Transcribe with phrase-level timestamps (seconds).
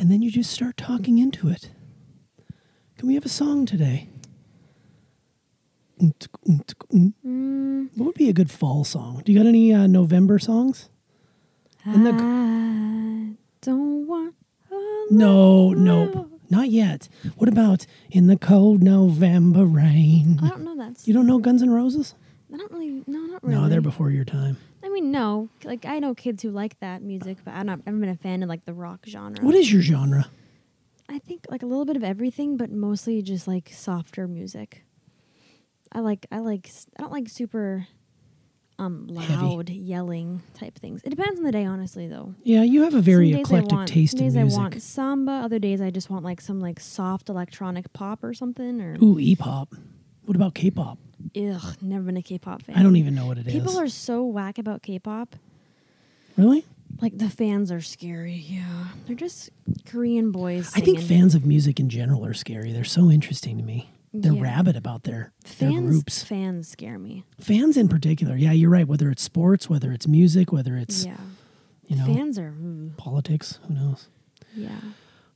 [0.00, 1.70] and then you just start talking into it.
[2.96, 4.08] Can we have a song today?
[6.00, 9.20] Mm, What would be a good fall song?
[9.24, 10.88] Do you got any uh, November songs?
[11.84, 14.34] And the- I don't want.
[14.70, 17.08] a No, nope, not yet.
[17.36, 20.40] What about in the cold November rain?
[20.42, 21.06] I don't know that.
[21.06, 22.14] You don't know Guns N' Roses?
[22.52, 23.04] I don't really.
[23.06, 23.54] No, not really.
[23.60, 24.56] No, they're before your time.
[24.82, 25.48] I mean, no.
[25.64, 27.80] Like I know kids who like that music, but I'm not.
[27.80, 29.44] I've never been a fan of like the rock genre.
[29.44, 30.28] What is your genre?
[31.08, 34.84] I think like a little bit of everything, but mostly just like softer music.
[35.92, 36.26] I like.
[36.32, 36.70] I like.
[36.98, 37.86] I don't like super.
[38.78, 39.34] Um, Heavy.
[39.44, 41.02] loud yelling type things.
[41.04, 42.08] It depends on the day, honestly.
[42.08, 44.58] Though Yeah, you have a very Some days eclectic want- taste some in days music.
[44.58, 45.32] I want samba.
[45.32, 48.80] Other days I just want like some like soft electronic pop or something.
[48.80, 49.74] Or Ooh, E-pop.
[50.24, 50.98] What about K-pop?
[51.36, 52.76] Ugh, never been a K-pop fan.
[52.76, 53.52] I don't even know what it is.
[53.52, 55.36] People are so whack about K-pop.
[56.36, 56.64] really?
[57.00, 58.34] Like the fans are scary.
[58.34, 59.50] Yeah, they're just
[59.86, 60.72] Korean boys.
[60.76, 62.72] I think fans of music in general are scary.
[62.72, 63.90] They're so interesting to me.
[64.12, 64.42] They're Yeah.
[64.42, 66.22] rabid about their their groups.
[66.24, 67.24] fans scare me.
[67.40, 68.34] Fans in particular.
[68.36, 68.86] Yeah, you're right.
[68.88, 71.16] Whether it's sports, whether it's music, whether it's yeah,
[71.86, 72.52] you know fans are.
[72.60, 73.60] mm, politics.
[73.68, 74.08] Who knows?
[74.54, 74.70] yeah.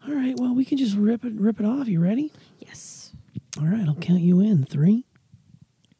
[0.06, 0.34] All right.
[0.36, 1.86] Well, we can just rip it rip it off.
[1.86, 2.32] You ready?
[2.58, 3.12] Yes.
[3.60, 3.86] All right.
[3.86, 4.64] I'll count you in.
[4.64, 5.04] Three,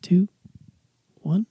[0.04, 0.28] two,
[1.22, 1.46] one.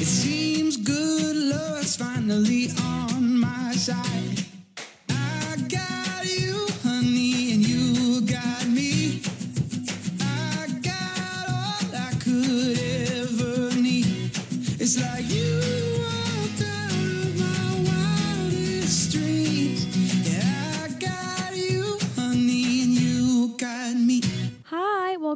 [0.00, 4.41] It seems good luck's finally on my side.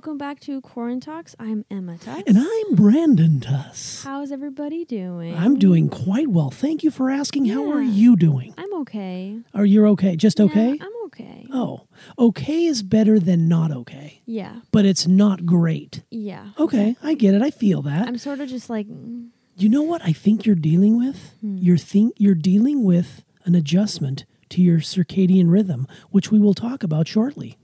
[0.07, 1.35] Welcome back to Quarant Talks.
[1.37, 2.23] I'm Emma Tuss.
[2.29, 4.05] And I'm Brandon Tuss.
[4.05, 5.35] How's everybody doing?
[5.35, 6.49] I'm doing quite well.
[6.51, 7.47] Thank you for asking.
[7.47, 8.55] How are you doing?
[8.57, 9.41] I'm okay.
[9.53, 10.15] Are you okay?
[10.15, 10.75] Just okay?
[10.75, 11.49] Yeah, I'm okay.
[11.53, 11.89] oh,
[12.21, 14.61] okay is better than not okay, Yeah.
[14.71, 16.05] but it's not great.
[16.09, 16.51] Yeah.
[16.57, 17.43] Okay, I get it.
[17.43, 18.07] I feel that.
[18.07, 21.35] I'm sort of just like, mm, You know what I think you're dealing with?
[21.41, 21.59] Hmm.
[21.59, 26.85] You're think you're dealing with an adjustment to your circadian rhythm, which we will talk
[26.85, 27.59] about shortly.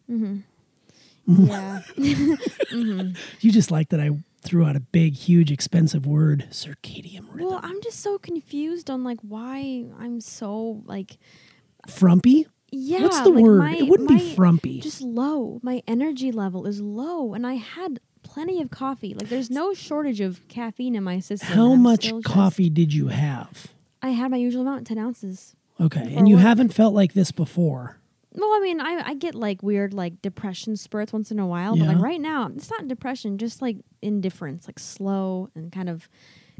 [1.27, 1.83] Yeah.
[1.97, 3.12] Mm-hmm.
[3.41, 4.10] You just like that I
[4.43, 7.50] threw out a big, huge, expensive word, circadian rhythm.
[7.50, 11.19] well, I'm just so confused on like why I'm so like,
[11.88, 12.47] frumpy?
[12.71, 13.03] yeah.
[13.03, 13.59] What's the like, word?
[13.59, 14.81] my- it wouldn't my- be frumpy.
[14.81, 15.60] Just low.
[15.62, 19.15] My energy level is low, and I had plenty of coffee.
[19.15, 21.49] Like, there's no shortage of caffeine in my system.
[21.54, 23.69] How much still just- coffee did you have?
[24.00, 25.54] I had my usual amount, ten ounces.
[25.81, 26.43] Okay, and you work.
[26.44, 27.99] haven't felt like this before.
[28.34, 31.76] Well, I mean, I I get like weird like depression spurts once in a while,
[31.76, 31.93] but Yeah.
[31.93, 36.09] like right now, it's not depression, just like indifference, like slow and kind of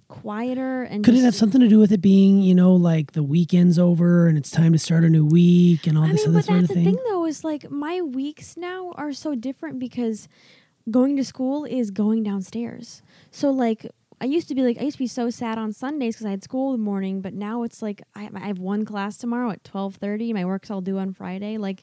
[0.09, 3.12] quieter and Could it just- have something to do with it being, you know, like
[3.12, 6.27] the weekend's over and it's time to start a new week and all I this
[6.27, 6.94] mean, other but sort that's of the thing?
[6.97, 10.28] thing though is like my weeks now are so different because
[10.91, 13.00] going to school is going downstairs.
[13.31, 13.87] So like
[14.22, 16.31] I used to be like I used to be so sad on Sundays because I
[16.31, 19.50] had school in the morning, but now it's like I, I have one class tomorrow
[19.50, 20.33] at twelve thirty.
[20.33, 21.59] My work's all due on Friday.
[21.59, 21.83] Like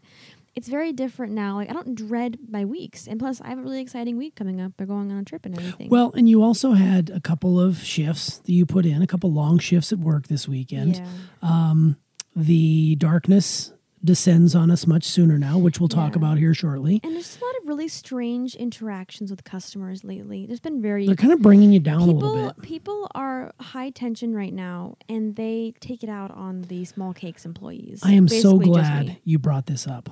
[0.56, 1.56] it's very different now.
[1.56, 4.62] Like I don't dread my weeks, and plus I have a really exciting week coming
[4.62, 4.72] up.
[4.80, 5.90] We're going on a trip and everything.
[5.90, 9.32] Well, and you also had a couple of shifts that you put in, a couple
[9.34, 10.96] long shifts at work this weekend.
[10.98, 11.06] yeah,
[11.42, 11.98] um,
[12.36, 13.74] The darkness
[14.04, 16.20] descends on us much sooner now, which we'll talk Yeah.
[16.20, 17.00] about here shortly.
[17.04, 20.46] and there's a lot of really strange interactions with customers lately.
[20.46, 22.62] There's been very They're kind of bringing you down a little people bit.
[22.62, 27.46] people are high tension right now and they take it out on the small cakes
[27.46, 29.10] employees I am so glad.
[29.10, 29.16] Hmm.
[29.26, 30.10] you brought this up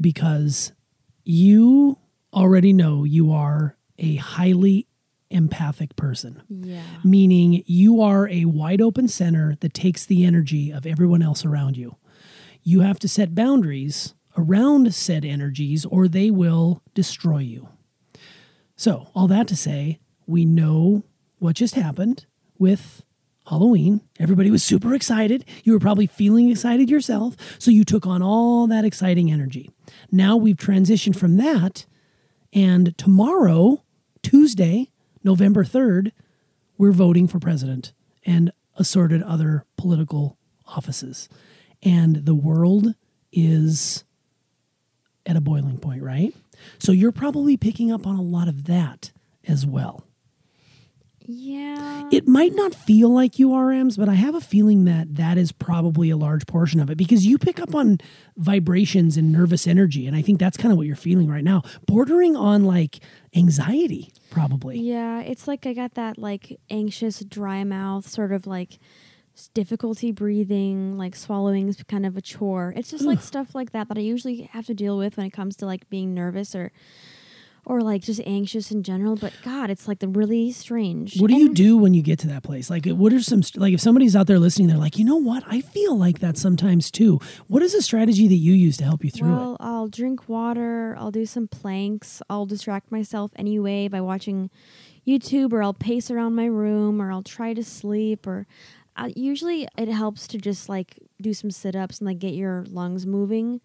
[0.00, 0.72] because
[1.24, 1.98] you
[2.32, 4.86] already know you are a highly
[5.30, 6.42] empathic person.
[6.48, 11.44] yeah meaning you are a wide open center that takes the energy of everyone else
[11.44, 11.96] around you.
[12.64, 17.68] You have to set boundaries around said energies or they will destroy you.
[18.74, 21.04] So, all that to say, we know
[21.38, 22.26] what just happened
[22.58, 23.04] with
[23.46, 24.00] Halloween.
[24.18, 25.44] Everybody was super excited.
[25.62, 27.36] You were probably feeling excited yourself.
[27.58, 29.70] So, you took on all that exciting energy.
[30.10, 31.86] Now we've transitioned from that.
[32.52, 33.84] And tomorrow,
[34.22, 34.90] Tuesday,
[35.22, 36.12] November 3rd,
[36.78, 37.92] we're voting for president
[38.24, 41.28] and assorted other political offices.
[41.84, 42.94] And the world
[43.32, 44.04] is
[45.26, 46.34] at a boiling point, right?
[46.78, 49.12] So you're probably picking up on a lot of that
[49.46, 50.04] as well.
[51.26, 52.08] Yeah.
[52.12, 55.38] It might not feel like you are, Ems, but I have a feeling that that
[55.38, 57.98] is probably a large portion of it because you pick up on
[58.36, 60.06] vibrations and nervous energy.
[60.06, 63.00] And I think that's kind of what you're feeling right now, bordering on like
[63.34, 64.78] anxiety, probably.
[64.78, 68.78] Yeah, it's like I got that like anxious, dry mouth, sort of like
[69.54, 72.72] difficulty breathing, like swallowing is kind of a chore.
[72.76, 75.30] It's just like stuff like that that I usually have to deal with when it
[75.30, 76.72] comes to like being nervous or
[77.66, 79.16] or like just anxious in general.
[79.16, 81.20] But God, it's like the really strange.
[81.20, 82.70] What do you do when you get to that place?
[82.70, 85.44] Like, what are some, like, if somebody's out there listening, they're like, you know what?
[85.46, 87.20] I feel like that sometimes too.
[87.48, 90.94] What is a strategy that you use to help you through Well, I'll drink water.
[90.98, 92.22] I'll do some planks.
[92.28, 94.50] I'll distract myself anyway by watching
[95.06, 98.26] YouTube, or I'll pace around my room, or I'll try to sleep.
[98.26, 98.46] Or
[98.96, 102.64] uh, usually it helps to just like do some sit ups and like get your
[102.68, 103.60] lungs moving.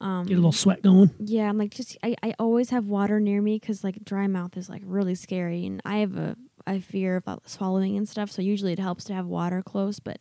[0.00, 0.26] Um.
[0.26, 1.10] Get a little sweat going?
[1.18, 4.56] Yeah, I'm like just I, I always have water near me because like dry mouth
[4.56, 8.30] is like really scary, and I have a I fear about swallowing and stuff.
[8.30, 10.18] So usually it helps to have water close, but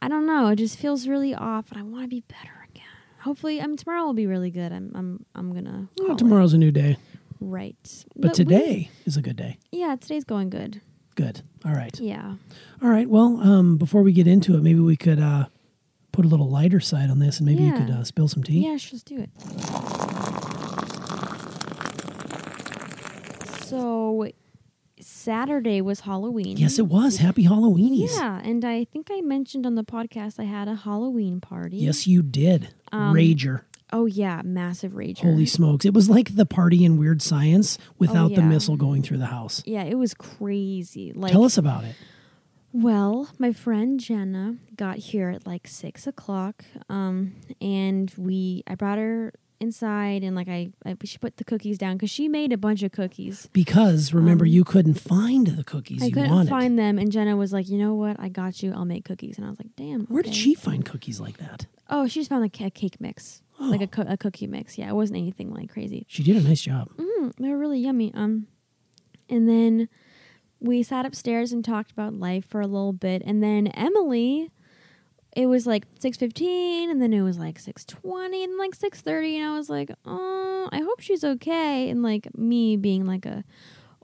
[0.00, 0.48] I don't know.
[0.48, 2.84] It just feels really off, and I want to be better again.
[3.22, 4.70] Hopefully, I mean tomorrow will be really good.
[4.72, 6.18] I'm I'm I'm gonna Well, it.
[6.18, 6.96] tomorrow's a new day,
[7.40, 9.58] right, but, we- today is a good day.
[9.72, 10.80] yeah, today's going good.
[11.14, 11.42] Good.
[11.64, 11.98] All right.
[12.00, 12.34] Yeah,
[12.82, 13.08] All right.
[13.08, 15.46] Well, um, before we get into it, maybe we could uh,
[16.12, 18.64] put a little lighter side on this, and maybe you could uh, spill some tea.
[18.64, 19.30] yeah, let's do it.
[23.66, 24.28] So
[25.00, 26.56] Saturday was Halloween.
[26.56, 27.16] Yes, it was.
[27.18, 28.14] Happy Halloweenies.
[28.16, 31.78] Yeah, and I think I mentioned on the podcast I had a Halloween party.
[31.78, 32.68] Yes, you did.
[32.92, 33.62] Um, Rager.
[33.96, 35.20] Oh yeah, massive rager.
[35.20, 35.84] Holy smokes!
[35.84, 38.48] It was like the party in Weird Science without the Oh, yeah.
[38.48, 39.62] missile going through the house.
[39.64, 41.12] Yeah, it was crazy.
[41.14, 41.94] Like, Tell us about it.
[42.72, 48.98] well, my friend Jenna got here at like six o'clock, um, and we I brought
[48.98, 52.58] her inside and like I, I she put the cookies down because she made a
[52.58, 53.48] bunch of cookies.
[53.52, 56.50] Because remember, Um, you couldn't find the cookies I you couldn't wanted.
[56.50, 58.18] find them, and Jenna was like, "You know what?
[58.18, 58.72] I got you.
[58.72, 61.66] I'll make cookies." And I was like, "Damn." Where did she find cookies like that?
[61.88, 64.78] Oh, she just found like a cake mix, like a, co- a cookie mix.
[64.78, 66.06] Yeah, it wasn't anything like crazy.
[66.08, 66.88] she did a nice job.
[66.96, 68.12] Mm, they were really yummy.
[68.14, 68.46] Um,
[69.28, 69.88] and then
[70.60, 74.50] we sat upstairs and talked about life for a little bit, and then Emily,
[75.36, 79.00] it was like six fifteen, and then it was like six twenty, and like six
[79.00, 81.90] thirty, and I was like, oh, I hope she's okay.
[81.90, 83.44] And like me being like a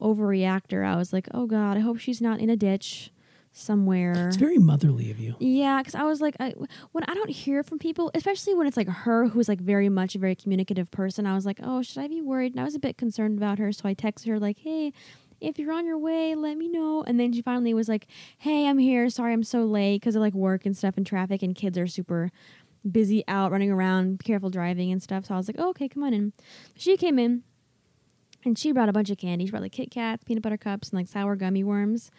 [0.01, 3.11] overreactor, I was like, oh god, I hope she's not in a ditch
[3.53, 4.29] somewhere.
[4.29, 5.35] It's very motherly of you.
[5.39, 6.55] Yeah, because I was like, I,
[6.93, 10.15] when I don't hear from people, especially when it's like her who's like very much
[10.15, 12.53] a very communicative person, I was like, oh, should I be worried?
[12.53, 14.93] And I was a bit concerned about her, so I texted her like, hey,
[15.41, 17.03] if you're on your way, let me know.
[17.07, 18.07] And then she finally was like,
[18.39, 19.09] hey, I'm here.
[19.09, 21.87] Sorry, I'm so late because of like work and stuff and traffic, and kids are
[21.87, 22.31] super
[22.91, 25.27] busy out running around, careful driving and stuff.
[25.27, 26.33] So I was like, oh, okay, come on in.
[26.77, 27.43] She came in.
[28.45, 29.45] And she brought a bunch of candy.
[29.45, 32.11] She brought like Kit Kats, peanut butter cups, and like sour gummy worms,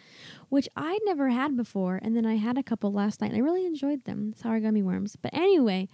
[0.50, 1.98] which I'd never had before.
[2.00, 4.82] And then I had a couple last night and I really enjoyed them, sour gummy
[4.82, 5.16] worms.
[5.16, 5.88] But anyway,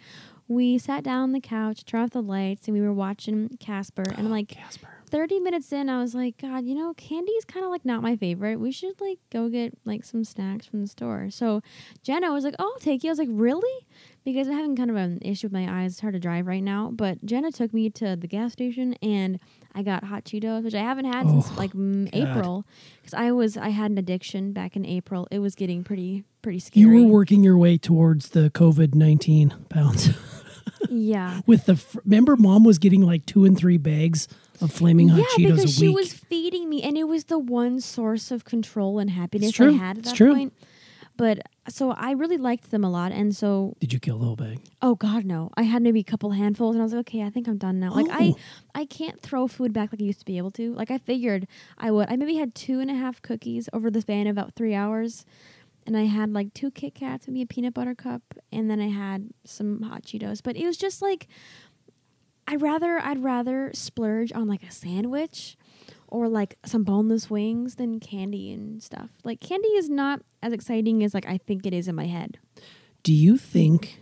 [0.49, 4.05] we sat down on the couch, turned off the lights, and we were watching Casper.
[4.17, 4.89] And oh, like Casper.
[5.09, 8.03] 30 minutes in, I was like, God, you know, candy is kind of like not
[8.03, 8.59] my favorite.
[8.59, 11.29] We should like go get like some snacks from the store.
[11.31, 11.63] So
[12.03, 13.11] Jenna was like, Oh, I'll take you.
[13.11, 13.87] I was like, Really?
[14.25, 15.93] Because I'm having kind of an issue with my eyes.
[15.93, 16.91] It's hard to drive right now.
[16.93, 19.39] But Jenna took me to the gas station and
[19.75, 22.65] I got hot Cheetos, which I haven't had Oh, since like mm, April.
[23.01, 25.29] Because I was, I had an addiction back in April.
[25.31, 26.81] It was getting pretty, pretty scary.
[26.83, 30.11] You were working your way towards the COVID nineteen pounds
[30.89, 31.41] yeah.
[31.47, 31.77] with the.
[31.77, 34.29] Fr- remember, mom was getting like two and three bags
[34.61, 37.81] of flaming hot yeah, Cheetos because she was feeding me, and it was the one
[37.81, 39.59] source of control and happiness.
[39.61, 40.35] I had at It's that true.
[40.35, 40.53] point.
[41.19, 44.37] But so I really liked them a lot, and so Did you kill the whole
[44.37, 44.61] bag?
[44.81, 47.29] oh god, no, I had maybe a couple handfuls, and I was like, okay, I
[47.31, 47.93] think I'm done now.
[47.93, 48.39] Like I, Oh.
[48.75, 50.73] I can't throw food back like I used to be able to.
[50.73, 51.47] Like I figured
[51.77, 52.09] I would.
[52.09, 55.27] I maybe had two and a half cookies over the span of about three hours.
[55.87, 58.23] And I had like two Kit Kats, maybe a peanut butter cup,
[58.53, 60.41] and then I had some hot Cheetos.
[60.43, 61.27] But it was just like
[62.47, 65.57] I'd rather I'd rather splurge on like a sandwich
[66.09, 69.11] or like some boneless wings than candy and stuff.
[69.25, 72.39] Like candy is not as exciting as like I think it is in my head.
[73.03, 74.01] Do you think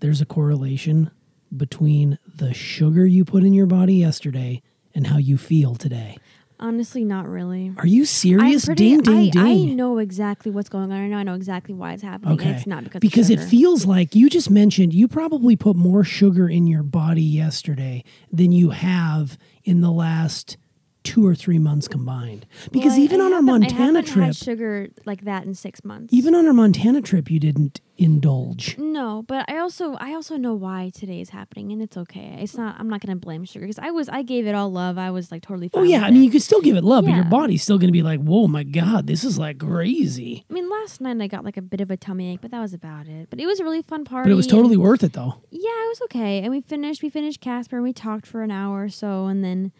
[0.00, 1.10] there's a correlation
[1.56, 4.62] between the sugar you put in your body yesterday
[4.94, 6.18] and how you feel today?
[6.60, 7.72] Honestly, not really.
[7.78, 8.66] Are you serious?
[8.66, 9.70] Pretty, ding, ding, I, ding.
[9.70, 10.92] I know exactly what's going on.
[10.92, 12.40] I know I know exactly why it's happening.
[12.40, 12.50] Okay.
[12.50, 16.48] It's not because because it feels like you just mentioned you probably put more sugar
[16.48, 20.56] in your body yesterday than you have in the last
[21.04, 22.46] two or three months combined.
[22.72, 25.84] Because Well, I- even I on our Montana trip, had sugar like that in six
[25.84, 26.12] months.
[26.12, 28.76] even on our Montana trip, you didn't indulge.
[28.78, 32.38] No, but I also I also know why today is happening, and it's okay.
[32.40, 32.76] It's not.
[32.78, 34.98] I'm not gonna blame sugar because I was I gave it all love.
[34.98, 35.68] I was like totally.
[35.68, 36.24] Fine Oh yeah, I mean it.
[36.24, 38.48] you could still give it love, but your body's still going to be like, "Whoa,
[38.48, 41.80] my god, this is like crazy." I mean, last night I got like a bit
[41.80, 43.28] of a tummy ache, but that was about it.
[43.30, 44.28] But it was a really fun party.
[44.28, 45.34] But it was totally worth it though.
[45.50, 46.40] Yeah, it was okay.
[46.40, 47.02] And we finished.
[47.02, 49.70] We finished Casper, and we talked for an hour or so, and then.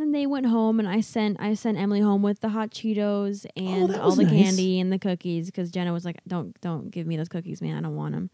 [0.00, 2.70] And then they went home, and I sent I sent Emily home with the hot
[2.70, 4.32] Cheetos and Oh, all the nice.
[4.32, 7.76] candy and the cookies because Jenna was like, "Don't don't give me those cookies, man.
[7.76, 8.30] I don't want them."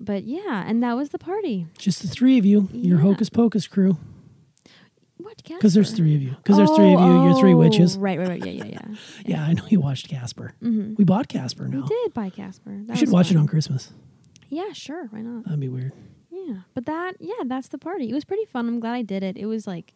[0.00, 1.68] But yeah, and that was the party.
[1.78, 3.98] Just the three of you, your hocus pocus crew.
[5.18, 5.40] What?
[5.44, 6.30] Because there's three of you.
[6.30, 7.06] Because there's three of you.
[7.06, 7.96] Oh, You're three oh, witches.
[7.96, 8.44] Right, right, right.
[8.44, 8.96] Yeah, yeah, yeah.
[9.26, 10.54] Yeah, I know you watched Casper.
[10.60, 12.70] hmm We bought Casper no We did buy Casper.
[12.86, 13.92] That We should watch it on Christmas.
[14.48, 15.06] Yeah, sure.
[15.10, 15.44] Why not?
[15.44, 15.92] That'd be weird.
[16.32, 18.10] Yeah, but that yeah, that's the party.
[18.10, 18.66] It was pretty fun.
[18.66, 19.36] I'm glad I did it.
[19.36, 19.94] It was like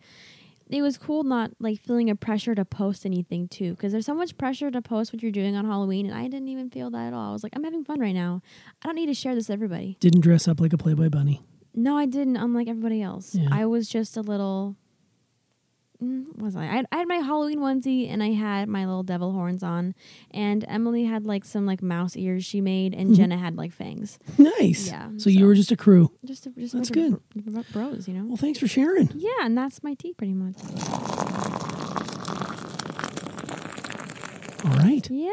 [0.69, 4.15] it was cool not like feeling a pressure to post anything too because there's so
[4.15, 7.09] much pressure to post what you're doing on Halloween and I didn't even feel that
[7.09, 7.31] at all.
[7.31, 8.43] I was like I'm having fun right now.
[8.83, 9.97] I don't need to share this with everybody.
[10.01, 11.43] Didn't dress up like a Playboy bunny.
[11.75, 13.35] No, I didn't unlike everybody else.
[13.35, 13.49] Yeah.
[13.51, 14.77] I was just a little
[16.01, 16.63] was I?
[16.65, 19.95] I had, I had my Halloween onesie and I had my little devil horns on,
[20.33, 23.17] and Emily had like some like mouse ears she made, and Mhm.
[23.17, 24.19] Jenna had like fangs.
[24.39, 24.89] Nice.
[24.89, 26.11] Yeah, So, you were just a crew.
[26.25, 27.21] Just, a, just That's like good.
[27.35, 28.25] br- br- bros, you know.
[28.27, 29.11] Well, thanks for sharing.
[29.15, 30.57] Yeah, and that's my tea pretty much.
[34.65, 35.09] All right.
[35.11, 35.31] Yeah.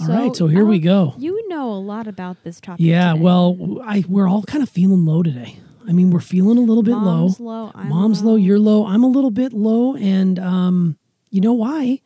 [0.00, 0.34] All right.
[0.34, 1.14] So here we go.
[1.16, 2.84] You know a lot about this topic.
[2.84, 3.12] Yeah.
[3.12, 3.22] today.
[3.24, 5.58] Well, I we're all kind of feeling low today.
[5.88, 7.72] I mean, we're feeling a little bit Mom's low.
[7.74, 7.82] low.
[7.84, 8.36] Mom's low.
[8.36, 8.86] You're low.
[8.86, 10.98] I'm a little bit low, and um,
[11.30, 12.00] you know why?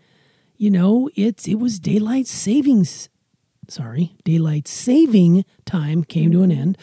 [0.57, 3.09] You know, it's it was daylight savings.
[3.69, 6.79] Sorry, daylight saving time came to an end,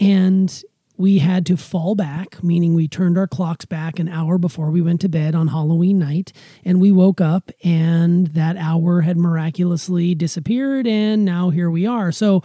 [0.00, 0.62] and
[0.96, 4.82] we had to fall back, meaning we turned our clocks back an hour before we
[4.82, 6.32] went to bed on Halloween night,
[6.64, 12.10] and we woke up, and that hour had miraculously disappeared, and now here we are.
[12.10, 12.42] So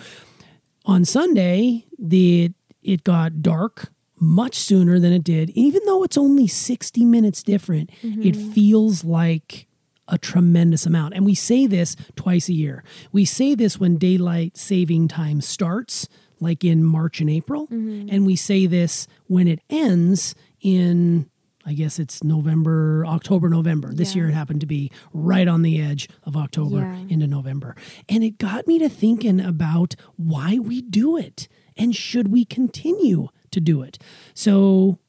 [0.86, 2.52] on Sunday, the
[2.84, 5.50] it got dark much sooner than it did.
[5.52, 8.24] Even though it's only 60 minutes different, mm-hmm.
[8.24, 9.68] it feels like
[10.08, 11.14] a tremendous amount.
[11.14, 12.84] And we say this twice a year.
[13.12, 16.08] We say this when daylight saving time starts,
[16.40, 18.10] like in March and April, mm-hmm.
[18.10, 21.30] and we say this when it ends in
[21.66, 23.94] I guess it's November, October, November.
[23.94, 24.24] This Yeah.
[24.24, 27.06] year it happened to be right on the edge of October Yeah.
[27.08, 27.76] into November.
[28.10, 33.30] And it got me to thinking about why we do it and should we continue
[33.52, 33.98] to do it.
[34.34, 35.00] So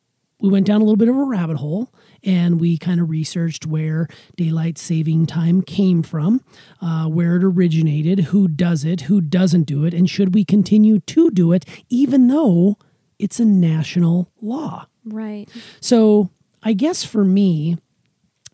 [0.40, 1.92] we went down a little bit of a rabbit hole
[2.23, 6.42] and we kind of researched where daylight saving time came from,
[6.80, 11.00] uh, where it originated, who does it, who doesn't do it, and should we continue
[11.00, 12.76] to do it even though
[13.18, 14.87] it's a national law.
[15.04, 15.49] Right.
[15.80, 16.30] So
[16.62, 17.78] I guess for me,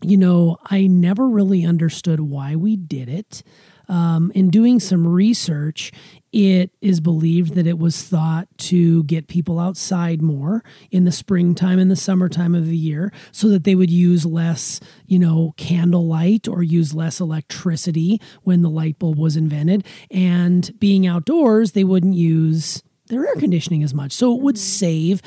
[0.02, 3.42] you know, I never really understood why we did it.
[3.90, 5.90] Um, in doing some research,
[6.32, 11.80] it is believed that it was thought to get people outside more in the springtime
[11.80, 16.47] and the summertime of the year so that they would use less, you know, candlelight
[16.47, 19.85] or use less electricity when the light bulb was invented.
[20.09, 24.12] And being outdoors, they wouldn't use their air conditioning as much.
[24.12, 25.20] So it would save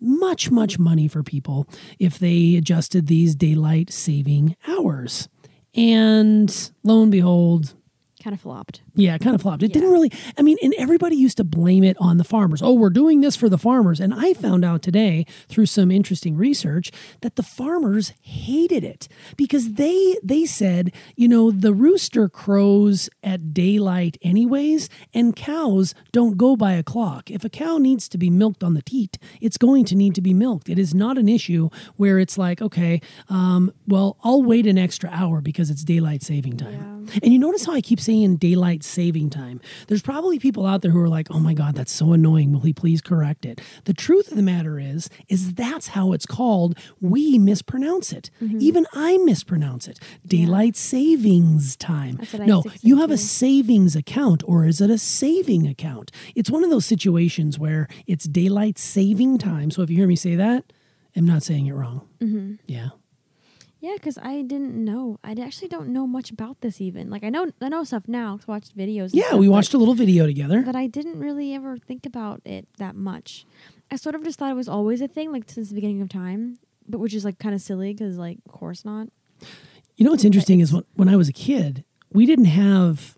[0.00, 1.68] much, much money for people
[1.98, 5.28] if they adjusted these daylight saving hours.
[5.74, 7.74] And lo and behold,
[8.26, 8.80] Kind of flopped.
[8.96, 9.62] Yeah, it kind of flopped.
[9.62, 12.62] It didn't really, I mean, and everybody used to blame it on the farmers.
[12.62, 14.00] Oh, we're doing this for the farmers.
[14.00, 19.74] And I found out today through some interesting research that the farmers hated it because
[19.74, 26.56] they they said, you know, the rooster crows at daylight anyways, and cows don't go
[26.56, 27.30] by a clock.
[27.30, 30.22] If a cow needs to be milked on the teat, it's going to need to
[30.22, 30.68] be milked.
[30.68, 35.10] It is not an issue where it's like, okay, um, well, I'll wait an extra
[35.12, 37.08] hour because it's daylight saving time.
[37.22, 39.60] And you notice how I keep saying daylight saving time.
[39.88, 42.52] There's probably people out there who are like, "Oh my god, that's so annoying.
[42.52, 46.26] Will he please correct it?" The truth of the matter is is that's how it's
[46.26, 46.78] called.
[47.00, 48.30] We mispronounce it.
[48.40, 49.98] Even I mispronounce it.
[50.26, 52.16] Daylight savings time.
[52.16, 54.90] That's what I no, used to say you have a savings account or is it
[54.90, 56.10] a saving account?
[56.34, 59.70] It's one of those situations where it's daylight saving time.
[59.70, 60.72] So if you hear me say that,
[61.14, 62.06] I'm not saying it wrong.
[62.20, 62.54] Mm-hmm.
[62.66, 62.88] Yeah.
[63.80, 65.18] Yeah, because I didn't know.
[65.22, 67.10] I actually don't know much about this even.
[67.10, 68.36] Like I know I know stuff now.
[68.36, 69.10] 'cause I watched videos.
[69.12, 70.62] Yeah, stuff, we but- watched a little video together.
[70.62, 73.44] but I didn't really ever think about it that much.
[73.90, 76.08] I sort of just thought it was always a thing, like since the beginning of
[76.08, 79.08] time, but which is like kind of silly because, like, of course not.
[79.96, 83.16] You know what's interesting is when, when I was a kid, we didn't have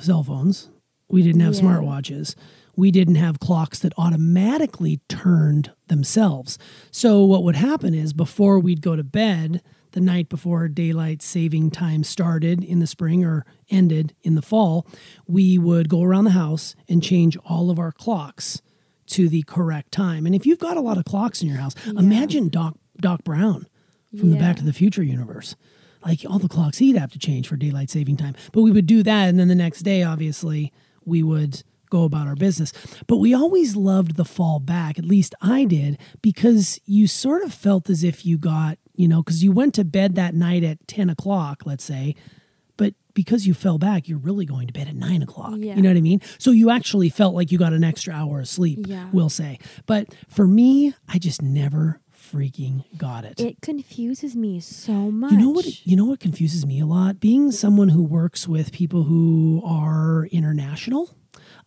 [0.00, 0.68] cell phones,
[1.08, 1.60] we didn't have Yeah.
[1.62, 2.34] smartwatches,
[2.76, 6.58] we didn't have clocks that automatically turned themselves.
[6.90, 11.70] So what would happen is before we'd go to bed, the night before daylight saving
[11.70, 14.86] time started in the spring or ended in the fall,
[15.26, 18.60] we would go around the house and change all of our clocks
[19.06, 20.26] to the correct time.
[20.26, 23.66] And if you've got a lot of clocks in your house, imagine Doc Doc Brown
[24.18, 25.56] from the Back to the Future universe.
[26.04, 28.34] Like all the clocks he'd have to change for daylight saving time.
[28.52, 30.72] But we would do that and then the next day obviously
[31.04, 32.72] we would go about our business.
[33.06, 37.52] But we always loved the fall back, at least I did, because you sort of
[37.54, 40.86] felt as if you got, you know, because you went to bed that night at
[40.88, 42.14] 10 o'clock, let's say,
[42.76, 45.54] but because you fell back, you're really going to bed at nine o'clock.
[45.56, 45.74] Yeah.
[45.76, 46.20] You know what I mean?
[46.38, 49.08] So you actually felt like you got an extra hour of sleep, Yeah.
[49.12, 49.58] we'll say.
[49.86, 53.40] But for me, I just never freaking got it.
[53.40, 55.30] It confuses me so much.
[55.30, 55.86] You know what?
[55.86, 57.20] You know what confuses me a lot.
[57.20, 61.14] Being someone who works with people who are international,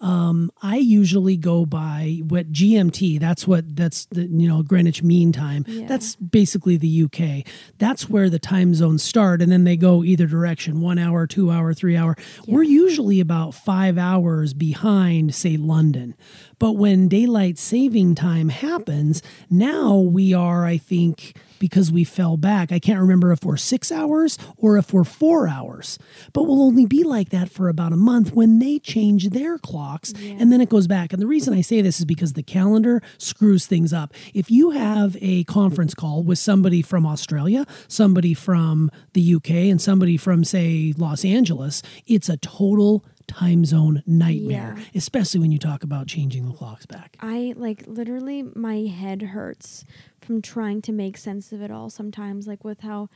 [0.01, 3.19] um, I usually go by what GMT.
[3.19, 5.65] That's what that's the you know Greenwich Mean Time.
[5.67, 5.87] Yeah.
[5.87, 7.45] That's basically the UK.
[7.79, 11.51] That's where the time zones start, and then they go either direction: one hour, two
[11.51, 12.15] hour, three hour.
[12.47, 16.15] We're usually about five hours behind, say London.
[16.59, 22.71] But when daylight saving time happens, now we are, I think, because we fell back.
[22.71, 25.99] I can't remember if we're six hours or if we're four hours,
[26.33, 30.13] but we'll only be like that for about a month when they change their clocks
[30.23, 31.13] and then it goes back.
[31.13, 34.13] And the reason I say this is because the calendar screws things up.
[34.33, 39.81] If you have a conference call with somebody from Australia, somebody from the UK, and
[39.81, 44.83] somebody from, say, Los Angeles, it's a total time zone nightmare, Yeah.
[44.95, 47.15] especially when you talk about changing the clocks back.
[47.21, 49.85] I like literally my head hurts
[50.21, 53.07] from trying to make sense of it all sometimes like with how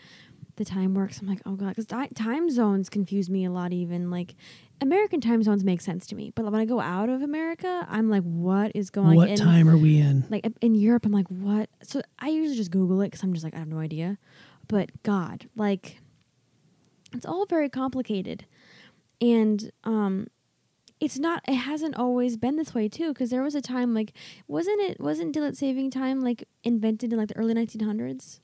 [0.56, 4.12] the time works I'm like oh god cuz time zones confuse me a lot even
[4.12, 4.36] like
[4.82, 8.08] American time zones make sense to me but when I go out of America I'm
[8.10, 9.16] like what is going on?
[9.16, 10.26] what in time are we in?
[10.30, 13.44] like in Europe I'm like what so I usually just google it cuz I'm just
[13.44, 14.20] like I have no idea
[14.68, 16.00] but god like
[17.14, 18.46] it's all very complicated
[19.32, 20.14] and um
[21.00, 24.12] it's not it hasn't always been this way too because there was a time like
[24.48, 28.40] wasn't it wasn't daylight saving time like invented in like the early 1900s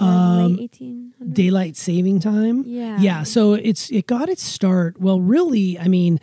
[0.00, 2.56] Or Um, late 1800s daylight saving time.
[2.66, 3.00] Yeah.
[3.08, 3.20] Yeah.
[3.34, 4.92] So it's it got its start.
[5.00, 6.20] Well, really, I mean,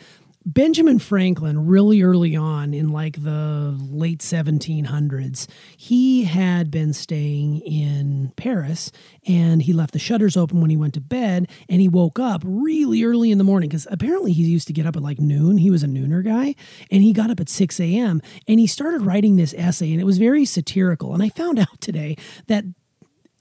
[0.47, 8.31] Benjamin Franklin, really early on in like the late 1700s, he had been staying in
[8.35, 8.91] Paris
[9.27, 12.43] and he left the shutters open when he went to bed and he woke up
[12.45, 15.57] really early in the morning because apparently he used to get up at like noon.
[15.57, 16.53] He was a nooner guy
[16.91, 18.21] and he got up at 6 a.m.
[18.47, 21.15] and he started writing this essay and it was very satirical.
[21.15, 22.65] And I found out today that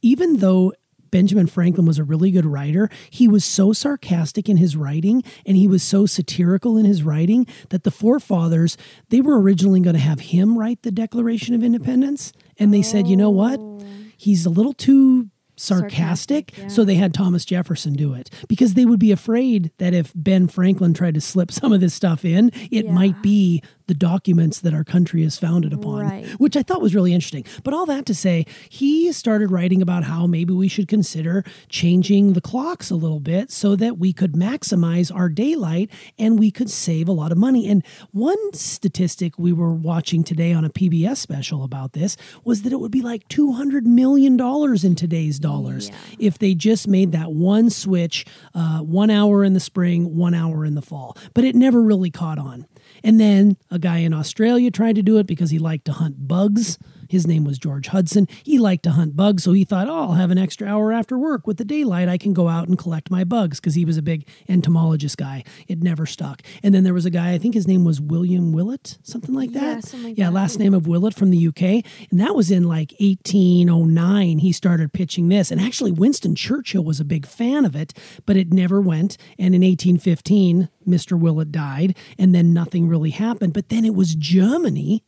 [0.01, 0.73] even though
[1.15, 5.57] Benjamin Franklin was a really good writer, he was so sarcastic in his writing and
[5.57, 8.77] he was so satirical in his writing that the forefathers,
[9.11, 12.33] they were originally going to have him write the Declaration of Independence.
[12.59, 13.61] And they said, you know what?
[13.61, 13.81] Oh.
[14.17, 16.51] He's a little too sarcastic.
[16.51, 16.67] Sarcastic, yeah.
[16.69, 20.49] So they had Thomas Jefferson do it because they would be afraid that if Ben
[20.49, 22.91] Franklin tried to slip some of this stuff in, it Yeah.
[22.91, 26.27] might be the documents that our country is founded upon, Right.
[26.41, 27.45] which I thought was really interesting.
[27.63, 32.33] But all that to say, he started writing about how maybe we should consider changing
[32.33, 36.71] the clocks a little bit so that we could maximize our daylight and we could
[36.71, 37.69] save a lot of money.
[37.69, 42.73] And one statistic we were watching today on a PBS special about this was that
[42.73, 45.95] it would be like $200 million in today's dollars Yeah.
[46.19, 50.65] if they just made that one switch, uh, one hour in the spring, one hour
[50.65, 51.17] in the fall.
[51.35, 52.67] But it never really caught on.
[53.05, 56.27] And then a guy in Australia tried to do it because he liked to hunt
[56.27, 56.79] bugs.
[57.09, 58.29] His name was George Hudson.
[58.43, 61.19] He liked to hunt bugs, so he thought, oh, I'll have an extra hour after
[61.19, 61.47] work.
[61.47, 64.03] With the daylight, I can go out and collect my bugs because he was a
[64.03, 65.45] big entomologist guy.
[65.69, 66.43] It never stuck.
[66.63, 69.53] And then there was a guy, I think his name was William Willett, something like
[69.53, 69.61] that.
[69.61, 70.33] Yeah, something like yeah, that.
[70.35, 71.85] last name of Willett from the UK.
[72.11, 74.39] And that was in like 1809.
[74.39, 75.51] He started pitching this.
[75.51, 77.93] And actually, Winston Churchill was a big fan of it,
[78.27, 79.17] but it never went.
[79.39, 81.19] And in 1815, Mr.
[81.19, 83.53] Willett died, and then nothing really happened.
[83.53, 85.03] But then it was Germany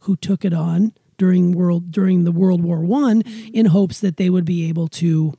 [0.00, 3.22] who took it on during world during the World War One
[3.54, 5.34] in hopes that they would be able to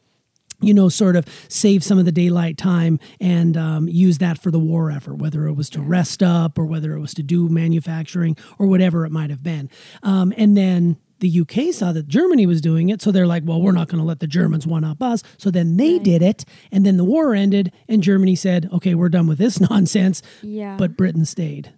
[0.61, 4.49] you know, sort of save some of the daylight time and um, use that for
[4.49, 7.49] the war effort, whether it was to rest up or whether it was to do
[7.49, 9.69] manufacturing or whatever it might have been.
[10.03, 13.61] Um, and then the UK saw that Germany was doing it, so they're like, well,
[13.61, 15.21] we're not going to let the Germans one up us.
[15.37, 19.09] So then they did it, and then the war ended, and Germany said, okay, we're
[19.09, 20.21] done with this nonsense.
[20.41, 20.77] Yeah.
[20.77, 21.73] But Britain stayed.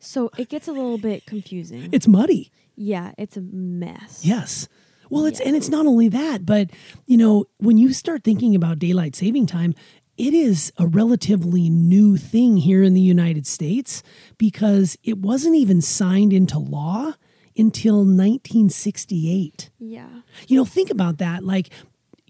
[0.00, 2.52] so it gets a little bit confusing It's muddy.
[2.78, 4.68] Yeah it's a mess Yes.
[5.10, 5.46] Well, it's Yeah.
[5.48, 6.70] and it's not only that, but
[7.06, 9.72] you know, when you start thinking about daylight saving time,
[10.18, 14.02] it is a relatively new thing here in the United States
[14.36, 17.12] because it wasn't even signed into law
[17.56, 19.70] until 1968.
[19.78, 20.08] yeah
[20.46, 21.44] You know, think about that.
[21.44, 21.70] Like,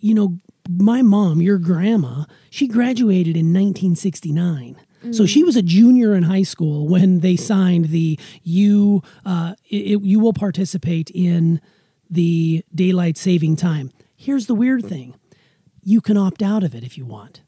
[0.00, 0.38] you know,
[0.70, 4.76] my mom, your grandma, she graduated in 1969.
[5.12, 10.02] So she was a junior in high school when they signed the you uh, it,
[10.02, 11.60] you will participate in
[12.10, 13.90] the daylight saving time.
[14.16, 15.14] Here's the weird thing:
[15.82, 17.42] you can opt out of it if you want.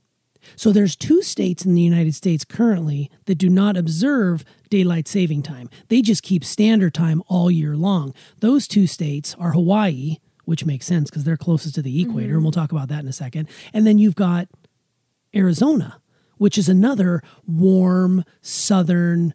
[0.57, 5.43] So there's two states in the United States currently that do not observe daylight saving
[5.43, 5.69] time.
[5.89, 8.15] They just keep standard time all year long.
[8.41, 12.43] Those two states are Hawaii, which makes sense because they're closest to the equator, and
[12.43, 13.49] we'll talk about that in a second.
[13.73, 14.49] And then you've got
[15.35, 16.01] Arizona,
[16.41, 19.35] which is another warm, southern,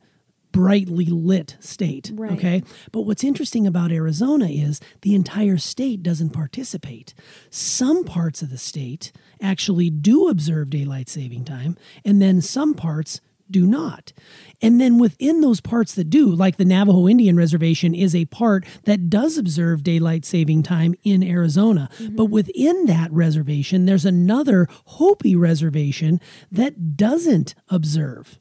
[0.51, 2.11] brightly lit state.
[2.15, 2.31] Right.
[2.31, 2.63] Okay.
[2.91, 7.13] But what's interesting about Arizona is the entire state doesn't participate.
[7.51, 13.21] Some parts of the state actually do observe daylight saving time, and then some parts
[13.49, 14.13] do not.
[14.61, 18.65] And then within those parts that do, like the Navajo Indian Reservation is a part
[18.85, 21.89] that does observe daylight saving time in Arizona.
[21.99, 22.15] Mm-hmm.
[22.15, 26.19] But within that reservation, there's another Hopi reservation
[26.51, 28.39] that doesn't observe.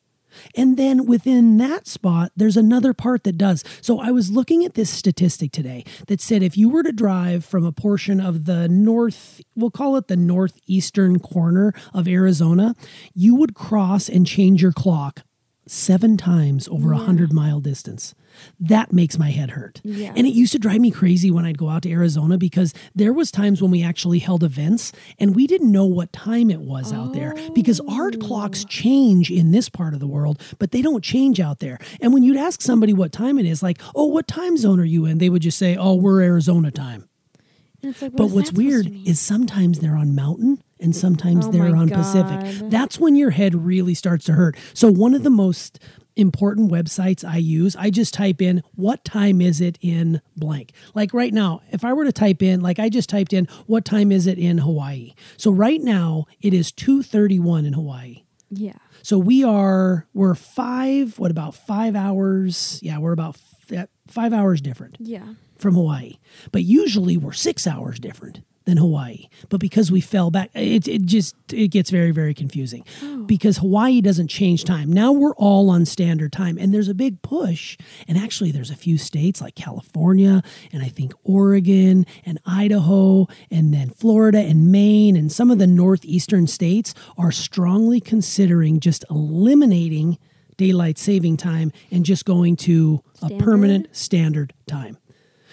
[0.56, 3.64] And then within that spot, there's another part that does.
[3.80, 7.44] So I was looking at this statistic today that said if you were to drive
[7.44, 12.74] from a portion of the north, we'll call it the northeastern corner of Arizona,
[13.14, 15.22] you would cross and change your clock
[15.66, 18.14] seven times over a hundred mile distance.
[18.58, 19.80] That makes my head hurt.
[19.84, 20.12] Yeah.
[20.16, 23.12] And it used to drive me crazy when I'd go out to Arizona because there
[23.12, 26.92] was times when we actually held events and we didn't know what time it was
[26.92, 31.04] out there because our clocks change in this part of the world, but they don't
[31.04, 31.78] change out there.
[32.00, 34.84] And when you'd ask somebody what time it is, like, "Oh, what time zone are
[34.84, 37.08] you in?" they would just say, "Oh, we're Arizona time."
[37.82, 41.86] Like, what But what's weird is sometimes they're on mountain and sometimes Oh they're on
[41.88, 41.96] God.
[41.98, 42.70] Pacific.
[42.70, 44.56] That's when your head really starts to hurt.
[44.74, 45.78] So one of the most
[46.16, 50.72] important websites I use, I just type in what time is it in blank.
[50.94, 53.84] Like right now, if I were to type in like I just typed in what
[53.84, 55.14] time is it in Hawaii.
[55.36, 58.22] So right now it is 2:31 in Hawaii.
[58.50, 58.74] yeah.
[59.02, 62.78] So we are we're 5 what about 5 hours?
[62.82, 63.36] Yeah, we're about
[63.70, 65.34] f- 5 hours different Yeah.
[65.58, 66.14] from Hawaii.
[66.52, 69.28] But usually we're six hours different than Hawaii.
[69.48, 73.24] But because we fell back, it, it just it gets very very confusing hmm.
[73.24, 74.92] because Hawaii doesn't change time.
[74.92, 77.76] Now we're all on standard time, and there's a big push.
[78.08, 83.72] And actually, there's a few states like California and I think Oregon and Idaho and
[83.72, 90.18] then Florida and Maine and some of the northeastern states are strongly considering just eliminating
[90.56, 94.96] daylight saving time and just going to a permanent standard time.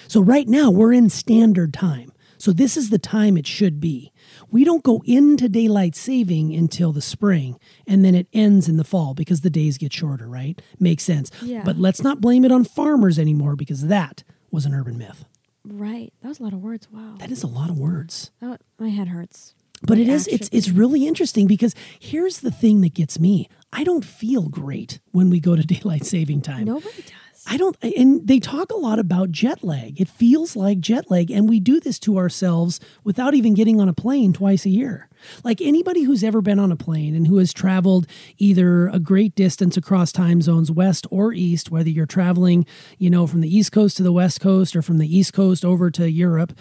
[0.08, 2.12] So right now we're in standard time.
[2.41, 4.12] So this is the time it should be.
[4.49, 8.84] We don't go into daylight saving until the spring and then it ends in the
[8.84, 10.60] fall because the days get shorter, right?
[10.80, 11.30] Makes sense.
[11.43, 11.62] Yeah.
[11.63, 15.25] But let's not blame it on farmers anymore because that was an urban myth.
[15.63, 16.12] Right.
[16.23, 16.88] That was a lot of words.
[16.91, 17.13] Wow.
[17.19, 18.32] That is a lot of words.
[18.41, 19.54] That, my head hurts.
[19.84, 23.49] But it is it's it's really interesting because here's the thing that gets me.
[23.73, 26.65] I don't feel great when we go to daylight saving time.
[26.65, 27.12] Nobody does.
[27.47, 29.99] I don't, and they talk a lot about jet lag.
[29.99, 33.89] It feels like jet lag, and we do this to ourselves without even getting on
[33.89, 35.10] a plane twice a year.
[35.43, 38.06] Like anybody who's ever been on a plane and who has traveled
[38.38, 42.65] either a great distance across time zones, west or east, whether you're traveling,
[42.97, 45.65] you know, from the East Coast to the West Coast or from the East Coast
[45.65, 46.54] over to Europe,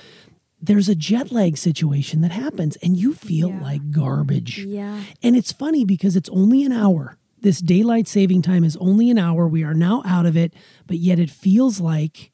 [0.62, 3.62] there's a jet lag situation that happens, and you feel Yeah.
[3.62, 4.64] like garbage.
[4.64, 5.00] Yeah.
[5.22, 7.16] And it's funny because it's only an hour.
[7.40, 9.48] This daylight saving time is only an hour.
[9.48, 10.52] We are now out of it,
[10.86, 12.32] but yet it feels like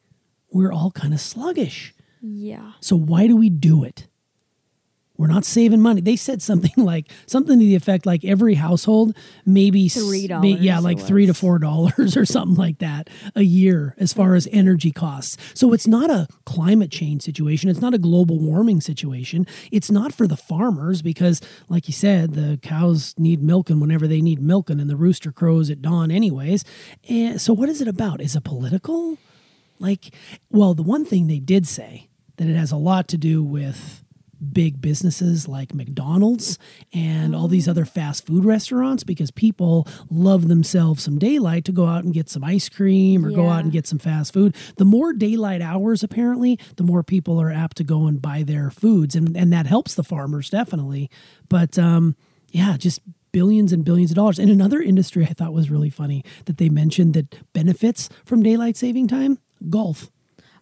[0.50, 1.94] we're all kind of sluggish.
[2.20, 2.72] Yeah.
[2.80, 4.08] So why do we do it?
[5.18, 6.00] We're not saving money.
[6.00, 10.78] They said something like something to the effect like every household maybe Three may- yeah,
[10.78, 14.92] like three to four dollars or something like that a year as far as energy
[14.92, 15.36] costs.
[15.54, 17.70] So it's not a climate change situation.
[17.70, 19.46] It's not a global warming situation.
[19.70, 24.20] It's not for the farmers because, like you said, the cows need milking whenever they
[24.20, 26.64] need milking, and the rooster crows at dawn anyways.
[27.08, 28.20] And so what is it about?
[28.20, 29.18] Is it political?
[29.78, 30.14] Like,
[30.50, 34.02] well, the one thing they did say that it has a lot to do with
[34.52, 36.58] big businesses like McDonald's
[36.92, 41.86] and all these other fast food restaurants because people love themselves some daylight to go
[41.86, 44.54] out and get some ice cream or go out and get some fast food.
[44.76, 48.70] The more daylight hours, apparently, the more people are apt to go and buy their
[48.70, 49.14] foods.
[49.14, 51.10] And, and that helps the farmers, definitely.
[51.48, 52.16] But um,
[52.50, 53.00] yeah, just
[53.32, 54.38] billions and billions of dollars.
[54.38, 58.76] And another industry I thought was really funny that they mentioned that benefits from daylight
[58.76, 60.10] saving time golf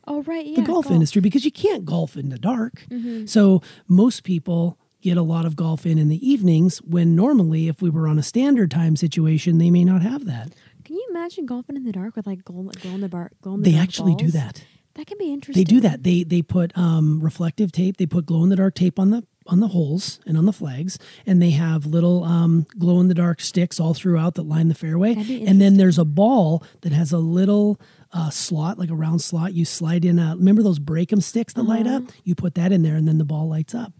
[0.06, 0.44] Oh right.
[0.44, 0.60] Yeah.
[0.60, 2.86] the golf, industry because you can't golf in the dark.
[3.26, 7.82] So most people get a lot of golf in in the evenings when normally if
[7.82, 10.52] we were on a standard time situation they may not have that.
[10.84, 13.54] Can you imagine golfing in the dark with like glow, glow in the bar, glow
[13.54, 14.64] in the They dark actually do that.
[14.94, 15.60] That can be interesting.
[15.60, 16.04] They do that.
[16.04, 17.96] They they put um, reflective tape.
[17.96, 20.52] They put glow in the dark tape on the on the holes and on the
[20.52, 24.68] flags, and they have little um, glow in the dark sticks all throughout that line
[24.68, 25.14] the fairway.
[25.14, 27.80] And then there's a ball that has a little
[28.14, 29.52] uh, slot, like a round slot.
[29.54, 31.96] You slide in a remember those break 'em sticks that light Uh-huh.
[31.96, 32.04] up.
[32.24, 33.92] You put that in there, and then the ball lights up.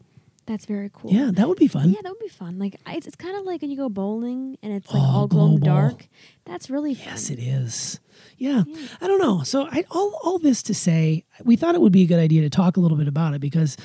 [0.47, 1.11] That's very cool.
[1.11, 1.91] Yeah, that would be fun.
[1.91, 2.59] Yeah, that would be fun.
[2.59, 5.27] Like it's, it's kind of like when you go bowling and it's like Oh, all
[5.27, 6.07] glow in the dark.
[6.45, 7.05] That's really fun.
[7.09, 7.99] Yes, it is.
[8.39, 8.63] Yeah,
[9.01, 9.43] I don't know.
[9.43, 12.43] So I, all all this to say, we thought it would be a good idea
[12.43, 13.77] to talk a little bit about it because